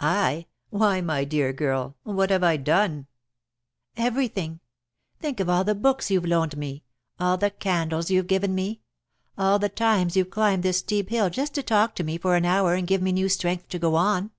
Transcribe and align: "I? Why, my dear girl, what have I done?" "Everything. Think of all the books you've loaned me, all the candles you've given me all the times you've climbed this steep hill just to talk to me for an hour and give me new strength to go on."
"I? 0.00 0.46
Why, 0.70 1.00
my 1.00 1.22
dear 1.22 1.52
girl, 1.52 1.96
what 2.02 2.30
have 2.30 2.42
I 2.42 2.56
done?" 2.56 3.06
"Everything. 3.96 4.58
Think 5.20 5.38
of 5.38 5.48
all 5.48 5.62
the 5.62 5.76
books 5.76 6.10
you've 6.10 6.24
loaned 6.26 6.56
me, 6.56 6.82
all 7.20 7.36
the 7.36 7.52
candles 7.52 8.10
you've 8.10 8.26
given 8.26 8.56
me 8.56 8.80
all 9.38 9.60
the 9.60 9.68
times 9.68 10.16
you've 10.16 10.30
climbed 10.30 10.64
this 10.64 10.78
steep 10.78 11.10
hill 11.10 11.30
just 11.30 11.54
to 11.54 11.62
talk 11.62 11.94
to 11.94 12.02
me 12.02 12.18
for 12.18 12.34
an 12.34 12.44
hour 12.44 12.74
and 12.74 12.88
give 12.88 13.00
me 13.02 13.12
new 13.12 13.28
strength 13.28 13.68
to 13.68 13.78
go 13.78 13.94
on." 13.94 14.32